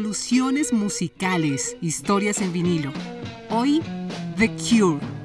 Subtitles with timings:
[0.00, 2.90] revoluciones musicales, historias en vinilo.
[3.50, 3.82] Hoy,
[4.38, 5.19] The Cure.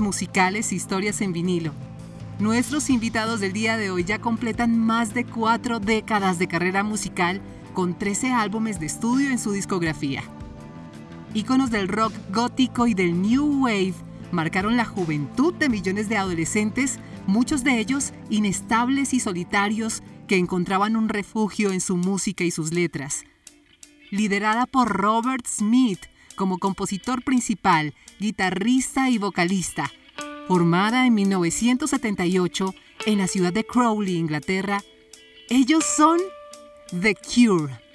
[0.00, 1.72] Musicales Historias en vinilo.
[2.38, 7.40] Nuestros invitados del día de hoy ya completan más de cuatro décadas de carrera musical
[7.74, 10.22] con 13 álbumes de estudio en su discografía.
[11.34, 13.94] Íconos del rock gótico y del new wave
[14.32, 20.96] marcaron la juventud de millones de adolescentes, muchos de ellos inestables y solitarios que encontraban
[20.96, 23.24] un refugio en su música y sus letras.
[24.10, 26.00] Liderada por Robert Smith
[26.36, 29.90] como compositor principal, guitarrista y vocalista,
[30.48, 32.74] formada en 1978
[33.06, 34.82] en la ciudad de Crowley, Inglaterra,
[35.48, 36.18] ellos son
[37.00, 37.89] The Cure.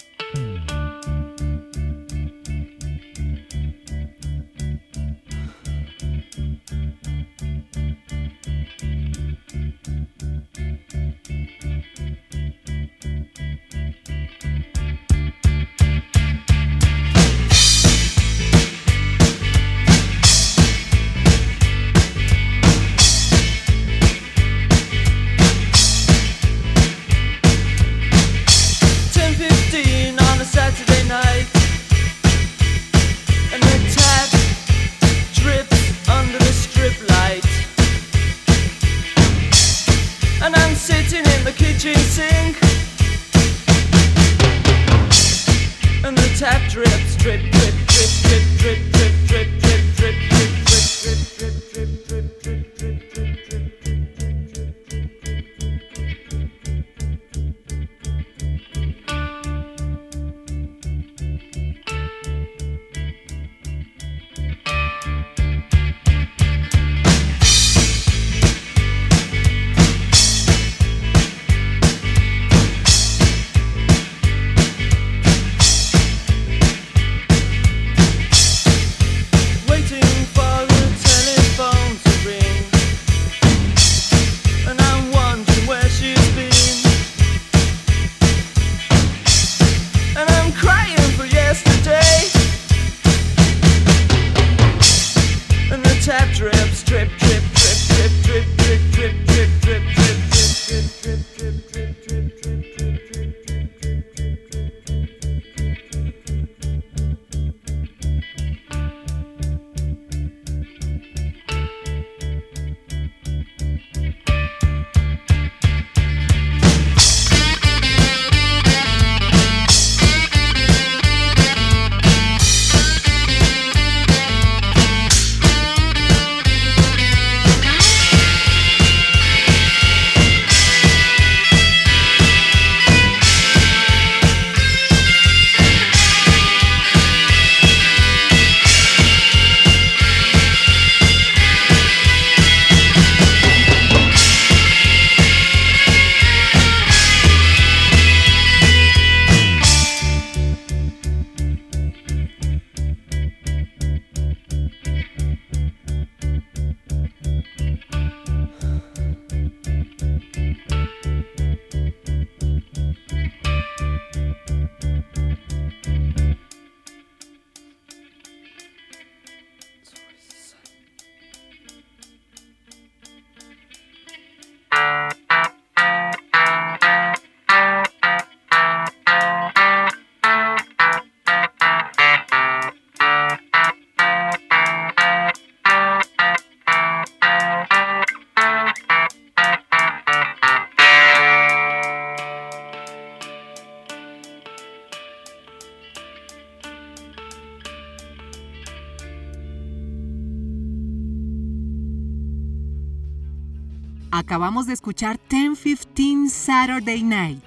[204.64, 207.44] De escuchar 1015 Saturday Night,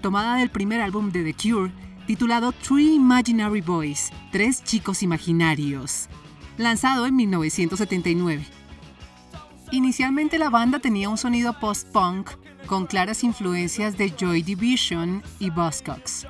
[0.00, 1.70] tomada del primer álbum de The Cure,
[2.06, 6.08] titulado Three Imaginary Boys, Tres Chicos Imaginarios,
[6.56, 8.46] lanzado en 1979.
[9.72, 12.30] Inicialmente la banda tenía un sonido post-punk
[12.66, 16.26] con claras influencias de Joy Division y Buzzcocks.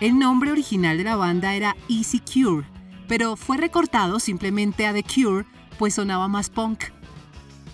[0.00, 2.66] El nombre original de la banda era Easy Cure,
[3.06, 5.46] pero fue recortado simplemente a The Cure,
[5.78, 6.95] pues sonaba más punk.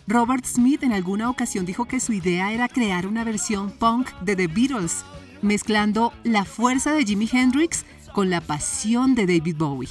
[0.06, 4.34] Robert Smith en alguna ocasión dijo que su idea era crear una versión punk de
[4.34, 5.04] The Beatles,
[5.42, 9.88] mezclando la fuerza de Jimi Hendrix con la pasión de David Bowie.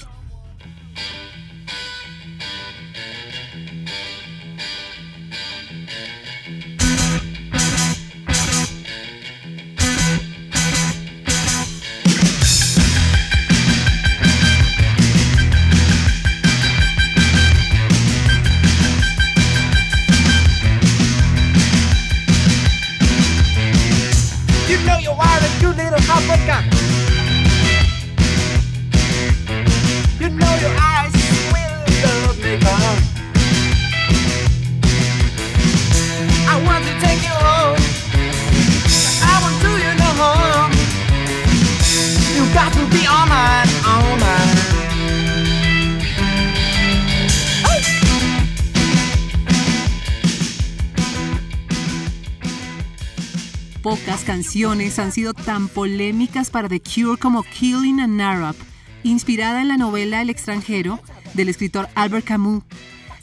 [54.63, 58.55] Han sido tan polémicas para The Cure como Killing an Arab,
[59.01, 60.99] inspirada en la novela El extranjero
[61.33, 62.63] del escritor Albert Camus.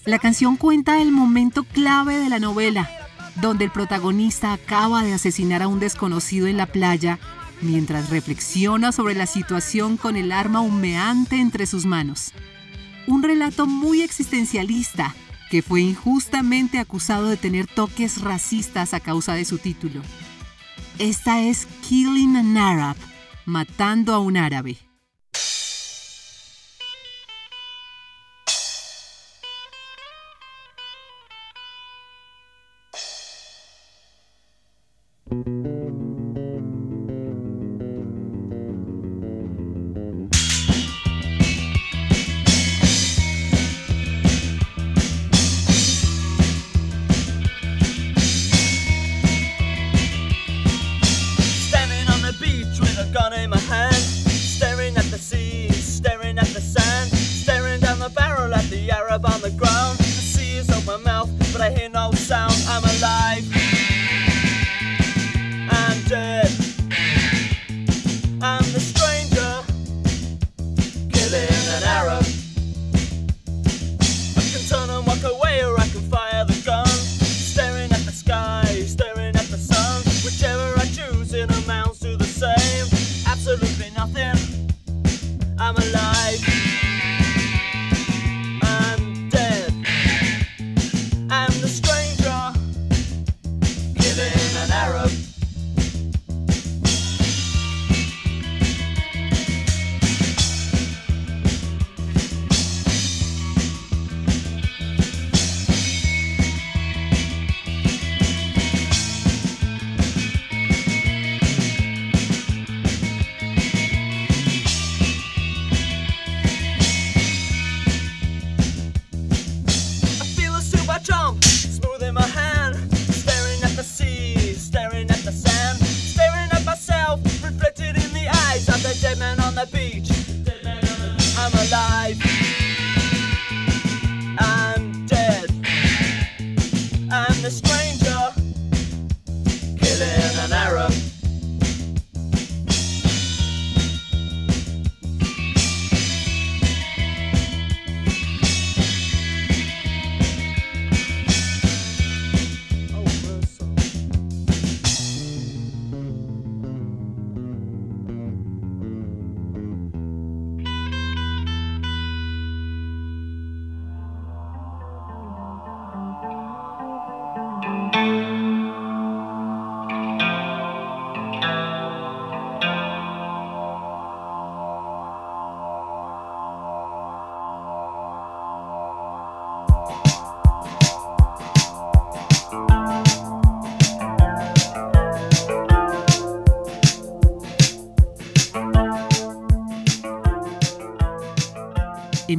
[0.04, 2.90] La canción cuenta el momento clave de la novela,
[3.36, 7.20] donde el protagonista acaba de asesinar a un desconocido en la playa
[7.60, 12.32] mientras reflexiona sobre la situación con el arma humeante entre sus manos.
[13.06, 15.14] Un relato muy existencialista
[15.50, 20.02] que fue injustamente acusado de tener toques racistas a causa de su título.
[20.98, 22.96] Esta es Killing an Arab,
[23.46, 24.87] matando a un árabe.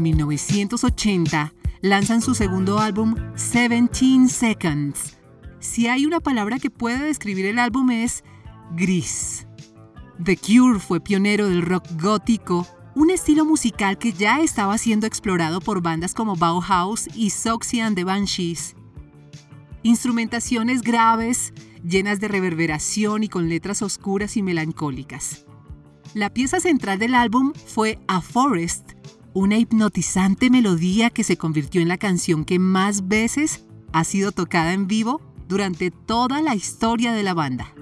[0.10, 5.18] 1980 lanzan su segundo álbum 17 Seconds,
[5.60, 8.24] si hay una palabra que puede describir el álbum es
[8.76, 9.48] gris.
[10.24, 15.62] The Cure fue pionero del rock gótico, un estilo musical que ya estaba siendo explorado
[15.62, 18.76] por bandas como Bauhaus y Soxy and the Banshees.
[19.84, 25.46] Instrumentaciones graves, llenas de reverberación y con letras oscuras y melancólicas.
[26.16, 28.94] La pieza central del álbum fue A Forest,
[29.34, 34.74] una hipnotizante melodía que se convirtió en la canción que más veces ha sido tocada
[34.74, 37.74] en vivo durante toda la historia de la banda.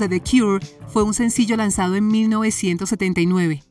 [0.00, 3.62] De The Cure fue un sencillo lanzado en 1979.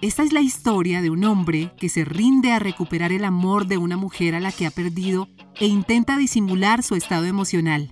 [0.00, 3.76] Esta es la historia de un hombre que se rinde a recuperar el amor de
[3.76, 5.28] una mujer a la que ha perdido
[5.58, 7.90] e intenta disimular su estado emocional.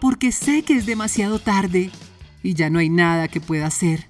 [0.00, 1.90] Porque sé que es demasiado tarde
[2.42, 4.08] y ya no hay nada que pueda hacer,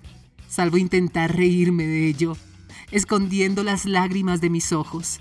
[0.48, 2.36] salvo intentar reírme de ello,
[2.90, 5.20] escondiendo las lágrimas de mis ojos,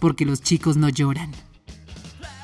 [0.00, 1.32] porque los chicos no lloran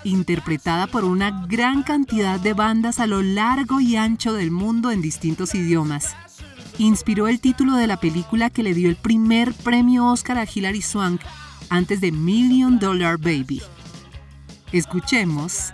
[0.04, 5.02] interpretada por una gran cantidad de bandas a lo largo y ancho del mundo en
[5.02, 6.14] distintos idiomas.
[6.78, 10.83] Inspiró el título de la película que le dio el primer premio Oscar a Hilary
[10.83, 11.21] Swank
[11.69, 13.62] antes de Million Dollar Baby.
[14.73, 15.73] Escuchemos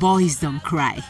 [0.00, 1.02] Boys Don't Cry.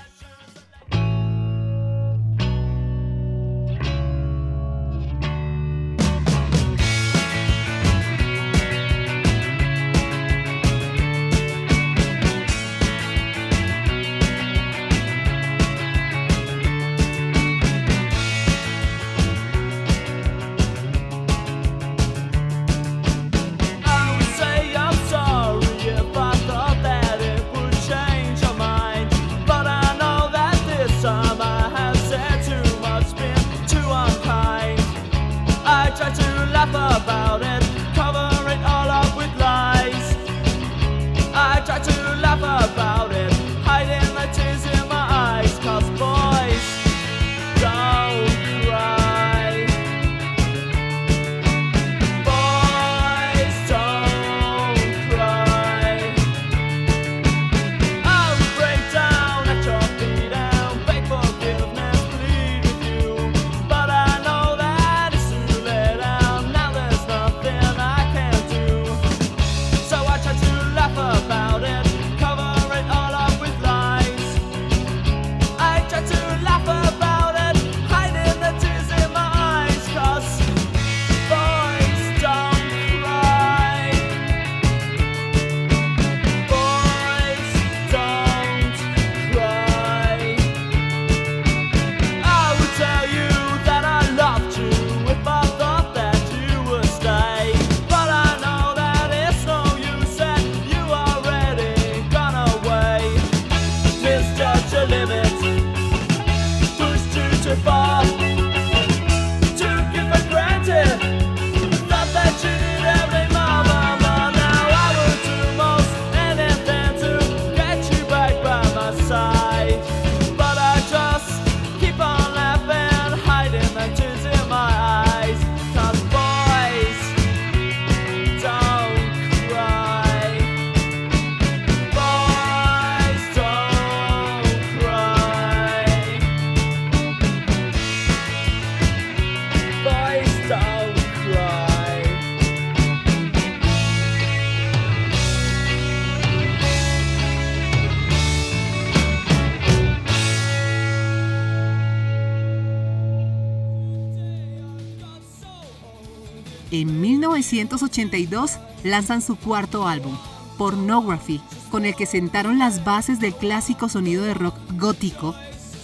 [156.71, 160.17] En 1982 lanzan su cuarto álbum,
[160.59, 165.35] Pornography, con el que sentaron las bases del clásico sonido de rock gótico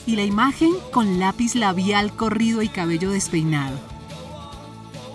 [0.07, 3.79] y la imagen con lápiz labial corrido y cabello despeinado.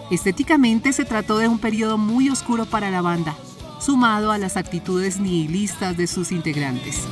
[0.10, 3.36] Estéticamente se trató de un periodo muy oscuro para la banda,
[3.80, 7.04] sumado a las actitudes nihilistas de sus integrantes.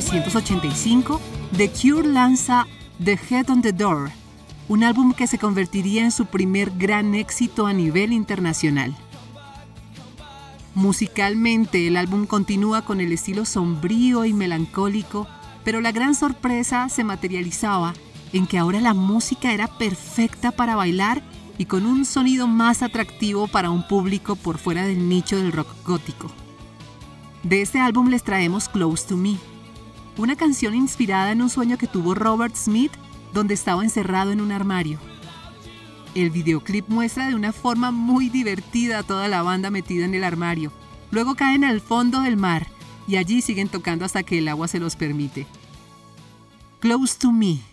[0.00, 1.20] 1985,
[1.56, 2.66] The Cure lanza
[3.02, 4.10] The Head on the Door,
[4.68, 8.96] un álbum que se convertiría en su primer gran éxito a nivel internacional.
[10.74, 15.26] Musicalmente, el álbum continúa con el estilo sombrío y melancólico,
[15.64, 17.92] pero la gran sorpresa se materializaba
[18.32, 21.22] en que ahora la música era perfecta para bailar
[21.58, 25.68] y con un sonido más atractivo para un público por fuera del nicho del rock
[25.84, 26.30] gótico.
[27.42, 29.36] De este álbum les traemos Close to Me,
[30.16, 32.92] una canción inspirada en un sueño que tuvo Robert Smith
[33.32, 34.98] donde estaba encerrado en un armario.
[36.14, 40.24] El videoclip muestra de una forma muy divertida a toda la banda metida en el
[40.24, 40.72] armario.
[41.10, 42.66] Luego caen al fondo del mar
[43.06, 45.46] y allí siguen tocando hasta que el agua se los permite.
[46.80, 47.69] Close to Me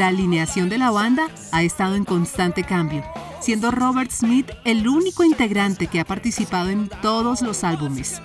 [0.00, 3.04] La alineación de la banda ha estado en constante cambio,
[3.42, 8.22] siendo Robert Smith el único integrante que ha participado en todos los álbumes.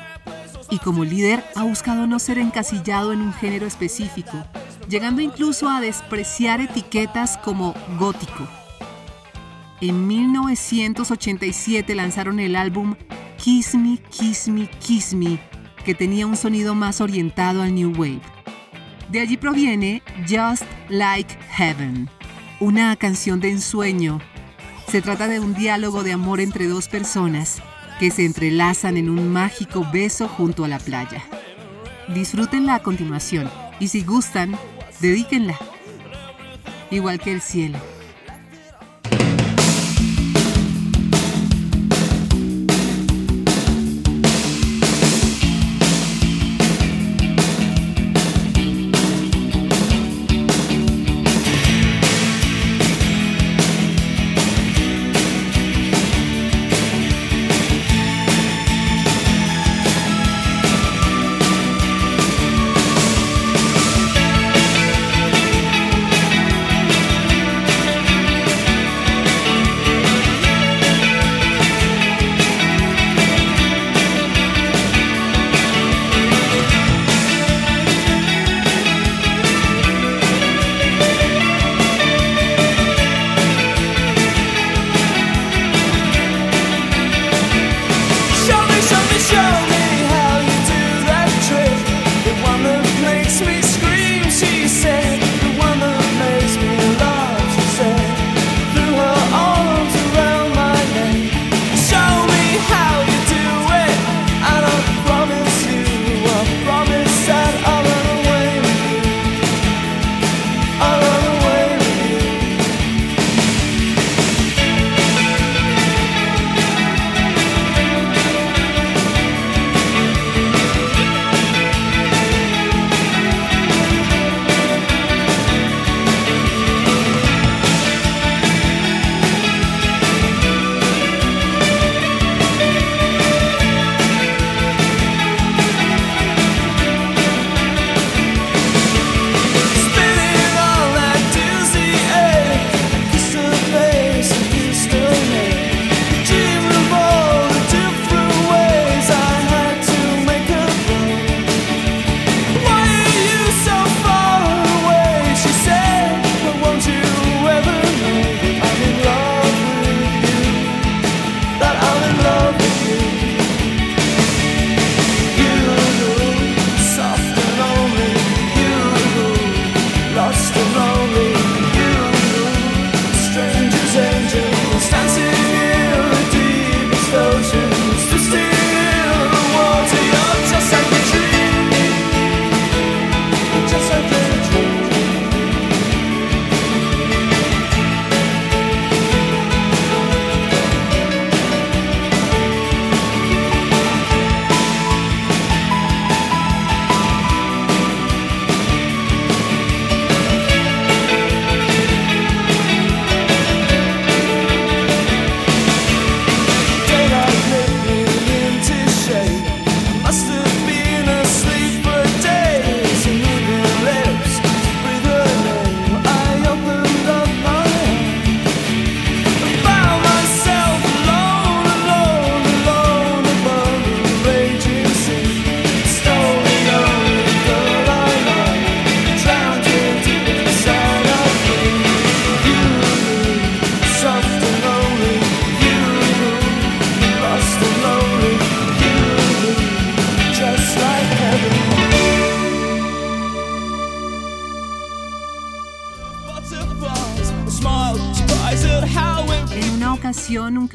[0.69, 4.41] Y como líder ha buscado no ser encasillado en un género específico,
[4.87, 8.47] llegando incluso a despreciar etiquetas como gótico.
[9.81, 12.95] En 1987 lanzaron el álbum
[13.35, 15.41] Kiss Me, Kiss Me, Kiss Me,
[15.83, 18.21] que tenía un sonido más orientado al New Wave.
[19.09, 22.09] De allí proviene Just Like Heaven,
[22.59, 24.19] una canción de ensueño.
[24.89, 27.61] Se trata de un diálogo de amor entre dos personas
[27.97, 31.23] que se entrelazan en un mágico beso junto a la playa.
[32.13, 34.57] Disfrútenla a continuación y si gustan,
[34.99, 35.57] dedíquenla.
[36.91, 37.79] Igual que el cielo.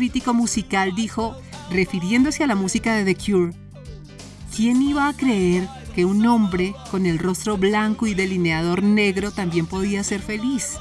[0.00, 1.36] Crítico musical dijo,
[1.70, 3.52] refiriéndose a la música de The Cure,
[4.56, 9.66] ¿quién iba a creer que un hombre con el rostro blanco y delineador negro también
[9.66, 10.78] podía ser feliz?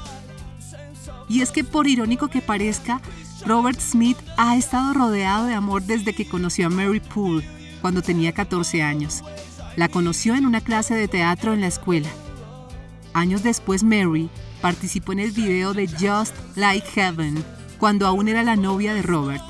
[1.28, 3.02] Y es que por irónico que parezca,
[3.44, 7.46] Robert Smith ha estado rodeado de amor desde que conoció a Mary Poole,
[7.82, 9.22] cuando tenía 14 años.
[9.76, 12.08] La conoció en una clase de teatro en la escuela.
[13.12, 14.30] Años después, Mary
[14.62, 17.44] participó en el video de Just Like Heaven,
[17.80, 19.42] cuando aún era la novia de Robert.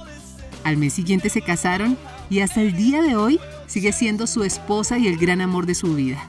[0.62, 1.98] Al mes siguiente se casaron
[2.30, 5.74] y hasta el día de hoy sigue siendo su esposa y el gran amor de
[5.74, 6.28] su vida.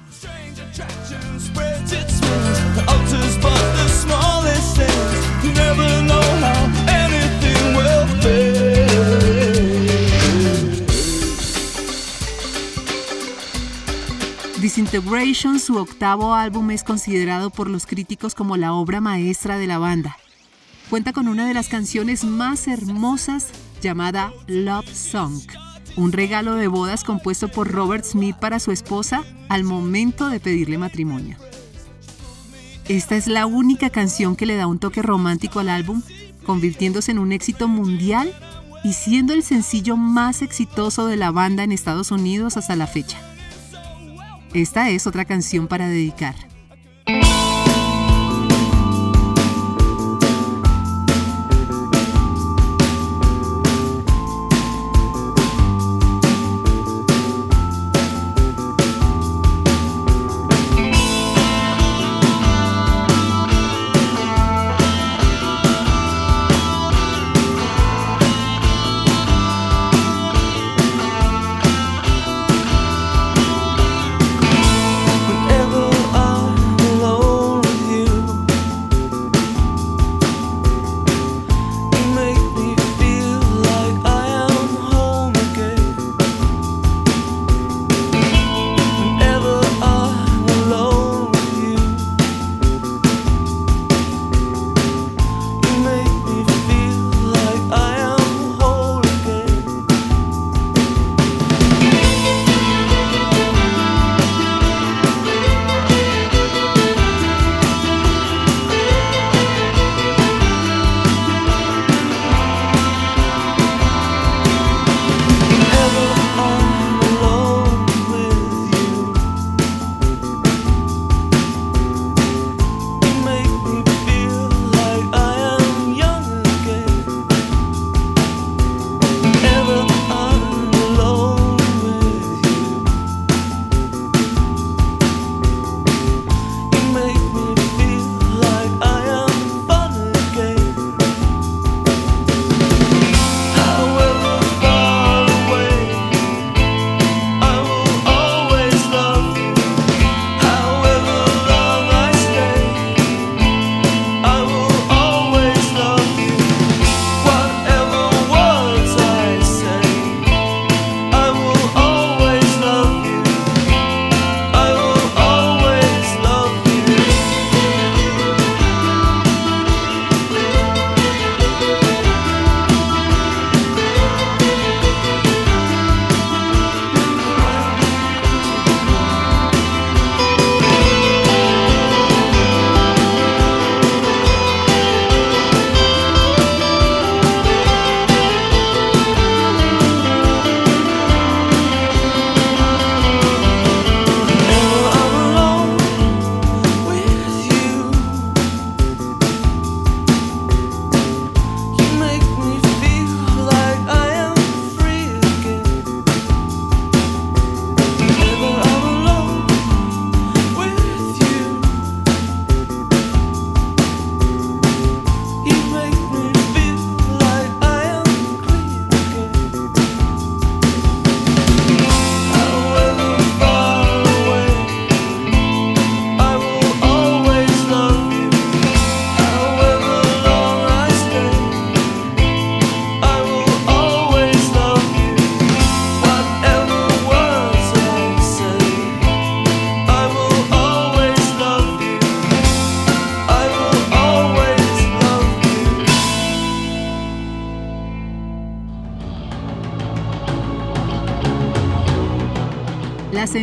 [14.59, 19.77] Disintegration, su octavo álbum, es considerado por los críticos como la obra maestra de la
[19.77, 20.17] banda.
[20.91, 23.47] Cuenta con una de las canciones más hermosas
[23.82, 25.39] llamada Love Song,
[25.95, 30.77] un regalo de bodas compuesto por Robert Smith para su esposa al momento de pedirle
[30.77, 31.38] matrimonio.
[32.89, 36.01] Esta es la única canción que le da un toque romántico al álbum,
[36.45, 38.34] convirtiéndose en un éxito mundial
[38.84, 43.17] y siendo el sencillo más exitoso de la banda en Estados Unidos hasta la fecha.
[44.54, 46.50] Esta es otra canción para dedicar.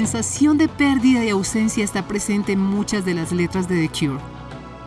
[0.08, 4.22] Sensación de pérdida y ausencia está presente en muchas de las letras de The Cure.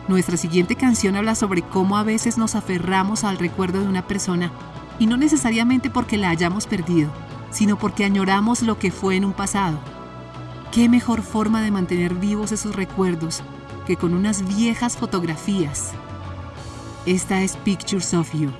[0.08, 4.50] Nuestra siguiente canción habla sobre cómo a veces nos aferramos al recuerdo de una persona
[4.98, 7.12] y no necesariamente porque la hayamos perdido,
[7.52, 9.78] sino porque añoramos lo que fue en un pasado.
[10.72, 13.44] ¿Qué mejor forma de mantener vivos esos recuerdos
[13.86, 15.92] que con unas viejas fotografías?
[17.06, 18.50] Esta es Pictures of You.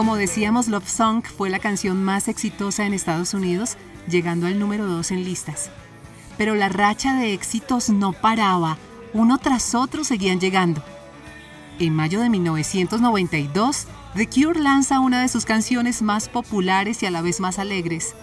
[0.00, 3.76] Como decíamos, Love Song fue la canción más exitosa en Estados Unidos,
[4.08, 5.70] llegando al número 2 en listas.
[6.38, 8.78] Pero la racha de éxitos no paraba,
[9.12, 10.82] uno tras otro seguían llegando.
[11.78, 17.10] En mayo de 1992, The Cure lanza una de sus canciones más populares y a
[17.10, 18.14] la vez más alegres,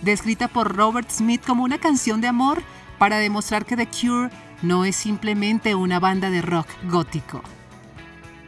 [0.00, 2.62] descrita por Robert Smith como una canción de amor
[2.96, 4.30] para demostrar que The Cure
[4.62, 7.42] no es simplemente una banda de rock gótico.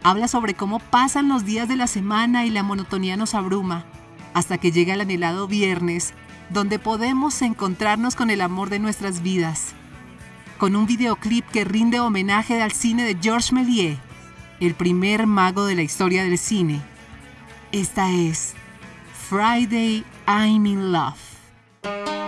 [0.03, 3.85] Habla sobre cómo pasan los días de la semana y la monotonía nos abruma,
[4.33, 6.15] hasta que llega el anhelado viernes,
[6.49, 9.75] donde podemos encontrarnos con el amor de nuestras vidas.
[10.59, 13.99] Con un videoclip que rinde homenaje al cine de Georges Méliès,
[14.59, 16.81] el primer mago de la historia del cine.
[17.73, 18.55] Esta es
[19.29, 22.20] Friday I'm in Love.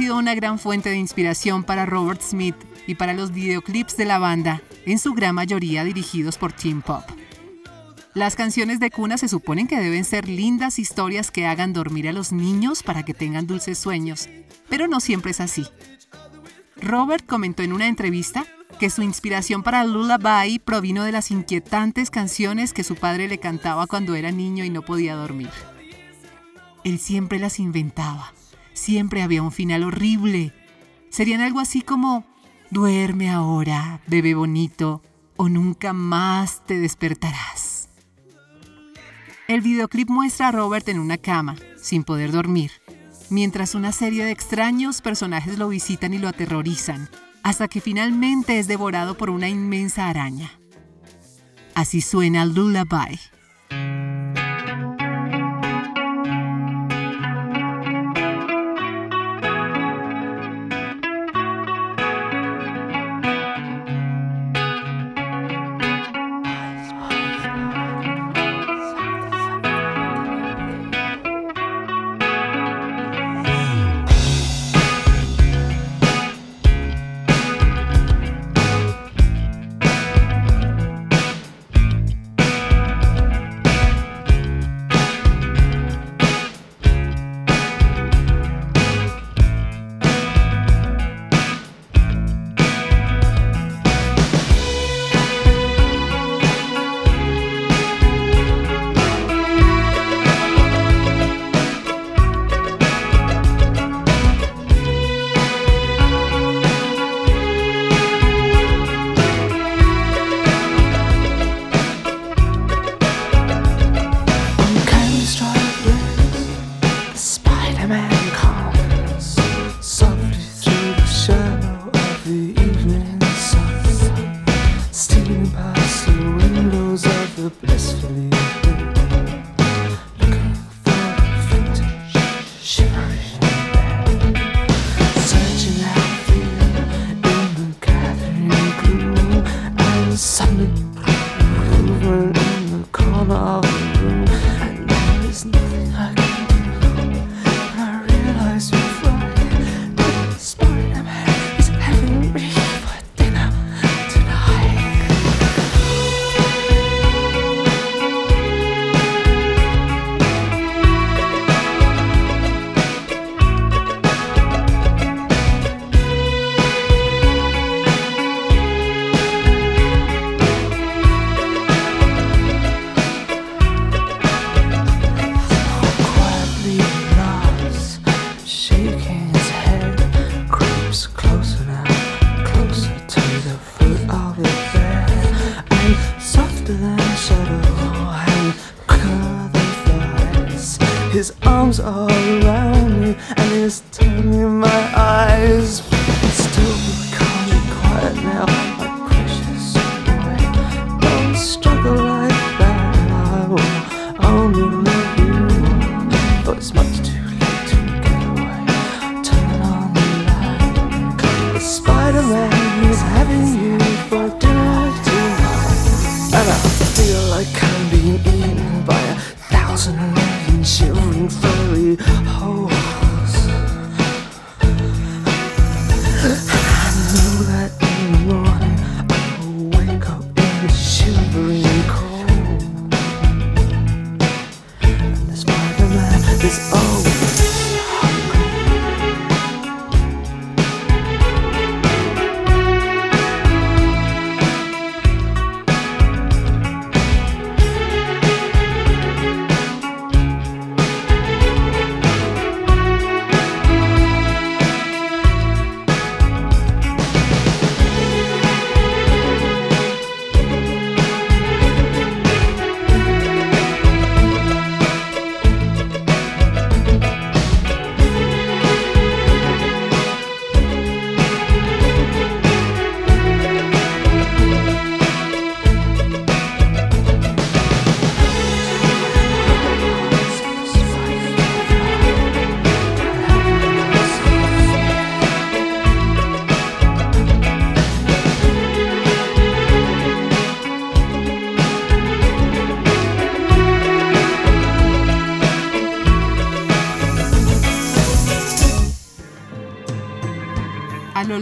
[0.00, 4.18] Sido una gran fuente de inspiración para Robert Smith y para los videoclips de la
[4.18, 7.04] banda, en su gran mayoría dirigidos por Tim Pop.
[8.14, 12.14] Las canciones de cuna se suponen que deben ser lindas historias que hagan dormir a
[12.14, 14.30] los niños para que tengan dulces sueños,
[14.70, 15.66] pero no siempre es así.
[16.80, 18.46] Robert comentó en una entrevista
[18.78, 23.86] que su inspiración para Lullaby provino de las inquietantes canciones que su padre le cantaba
[23.86, 25.50] cuando era niño y no podía dormir.
[26.84, 28.32] Él siempre las inventaba
[28.80, 30.52] siempre había un final horrible.
[31.10, 32.24] Serían algo así como,
[32.70, 35.02] duerme ahora, bebé bonito,
[35.36, 37.88] o nunca más te despertarás.
[39.48, 42.70] El videoclip muestra a Robert en una cama, sin poder dormir,
[43.30, 47.08] mientras una serie de extraños personajes lo visitan y lo aterrorizan,
[47.42, 50.50] hasta que finalmente es devorado por una inmensa araña.
[51.74, 53.18] Así suena Lullaby.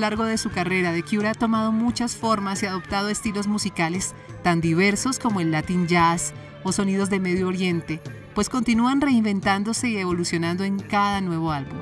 [0.09, 4.63] Largo de su carrera, The Cure ha tomado muchas formas y adoptado estilos musicales tan
[4.63, 6.33] diversos como el Latin Jazz
[6.65, 8.01] o sonidos de Medio Oriente,
[8.35, 11.77] pues continúan reinventándose y evolucionando en cada nuevo álbum.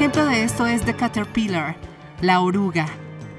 [0.00, 1.76] Ejemplo de esto es The Caterpillar,
[2.22, 2.86] La Oruga,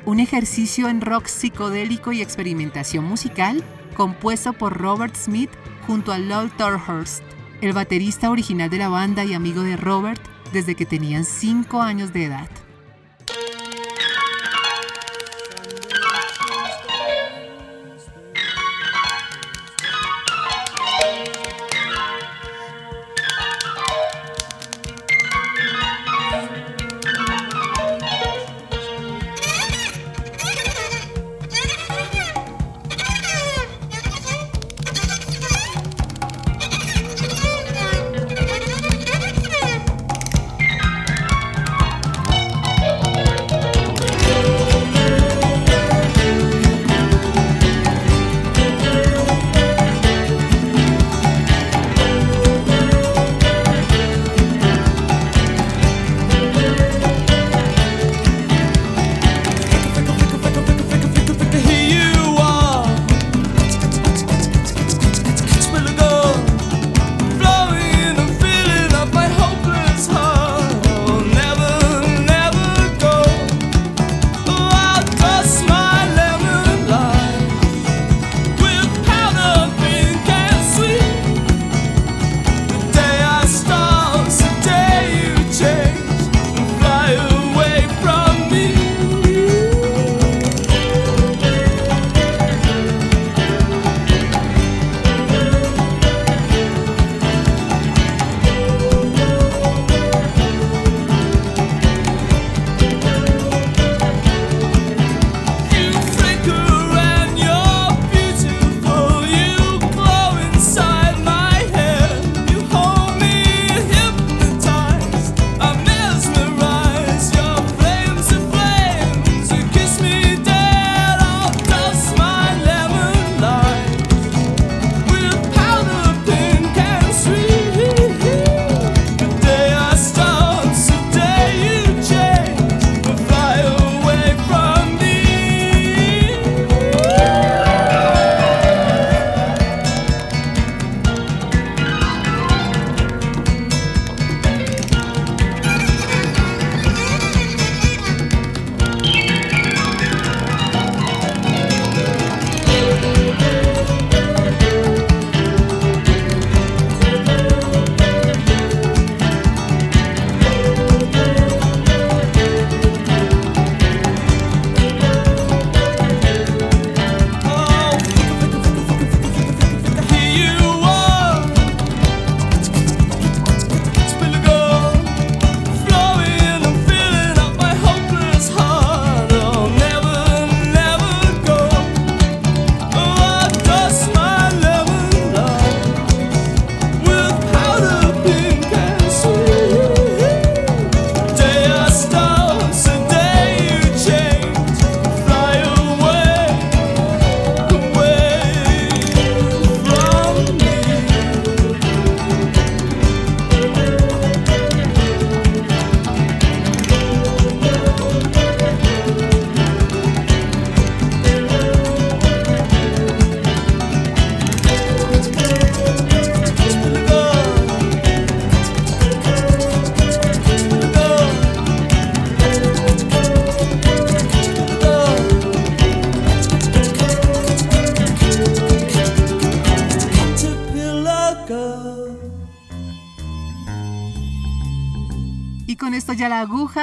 [0.06, 3.64] un ejercicio en rock psicodélico y experimentación musical
[3.96, 5.50] compuesto por Robert Smith
[5.88, 7.24] junto a Lol Thorhurst,
[7.62, 10.22] el baterista original de la banda y amigo de Robert
[10.54, 12.48] desde que tenían 5 años de edad.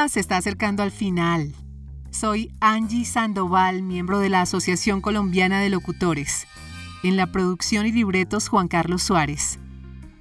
[0.07, 1.53] Se está acercando al final.
[2.13, 6.47] Soy Angie Sandoval, miembro de la Asociación Colombiana de Locutores.
[7.03, 9.59] En la producción y libretos Juan Carlos Suárez.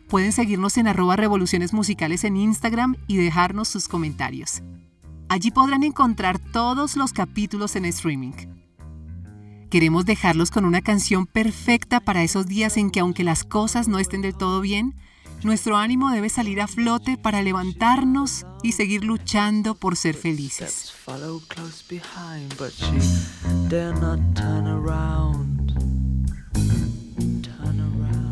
[0.10, 4.64] Pueden seguirnos en arroba revoluciones musicales en Instagram y dejarnos sus comentarios.
[5.30, 8.34] Allí podrán encontrar todos los capítulos en streaming.
[9.70, 14.00] Queremos dejarlos con una canción perfecta para esos días en que aunque las cosas no
[14.00, 14.96] estén del todo bien,
[15.44, 20.94] nuestro ánimo debe salir a flote para levantarnos y seguir luchando por ser felices.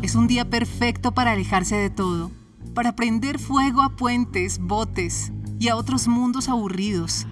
[0.02, 2.30] Es un día perfecto para alejarse de todo,
[2.74, 7.26] para prender fuego a puentes, botes y a otros mundos aburridos.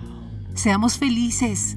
[0.54, 1.76] Seamos felices.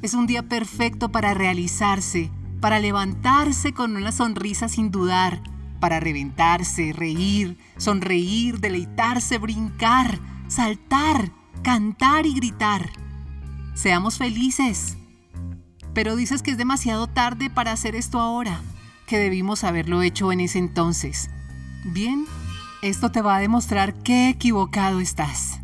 [0.00, 5.51] Es un día perfecto para realizarse, para levantarse con una sonrisa sin dudar
[5.82, 11.32] para reventarse, reír, sonreír, deleitarse, brincar, saltar,
[11.64, 12.90] cantar y gritar.
[13.74, 14.96] Seamos felices.
[15.92, 18.60] Pero dices que es demasiado tarde para hacer esto ahora,
[19.08, 21.30] que debimos haberlo hecho en ese entonces.
[21.84, 22.26] Bien,
[22.80, 25.58] esto te va a demostrar qué equivocado estás.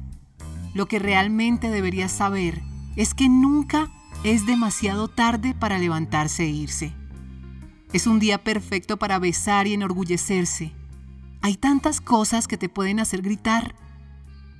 [0.75, 2.61] Lo que realmente deberías saber
[2.97, 3.89] es que nunca
[4.25, 6.93] es demasiado tarde para levantarse e irse.
[7.93, 10.73] Es un día perfecto para besar y enorgullecerse.
[11.41, 13.75] Hay tantas cosas que te pueden hacer gritar.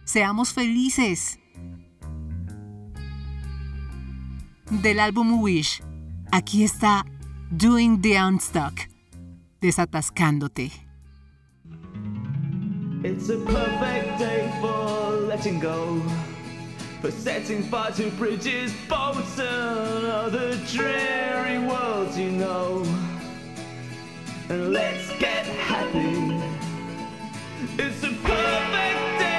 [0.05, 1.39] Seamos felices.
[4.71, 5.83] Del álbum Wish,
[6.31, 7.05] aquí está
[7.51, 8.89] Doing the Unstuck,
[9.61, 10.71] desatascándote.
[13.03, 16.03] It's a perfect day for letting go.
[17.01, 22.85] For setting fire to bridges, boats, and other dreary worlds you know.
[24.49, 26.41] and let's get happy.
[27.79, 29.38] It's a perfect day.